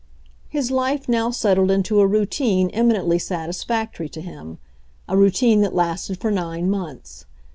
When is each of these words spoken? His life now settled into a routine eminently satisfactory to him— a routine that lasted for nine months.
His 0.49 0.71
life 0.71 1.07
now 1.07 1.29
settled 1.29 1.69
into 1.69 1.99
a 1.99 2.07
routine 2.07 2.71
eminently 2.71 3.19
satisfactory 3.19 4.09
to 4.09 4.19
him— 4.21 4.57
a 5.07 5.15
routine 5.15 5.61
that 5.61 5.75
lasted 5.75 6.17
for 6.19 6.31
nine 6.31 6.71
months. 6.71 7.27